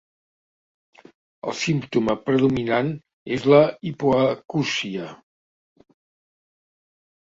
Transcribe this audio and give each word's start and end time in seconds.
El 1.49 1.53
símptoma 1.63 2.15
predominant 2.29 2.89
és 3.37 3.45
la 3.55 3.61
hipoacúsia. 3.91 5.11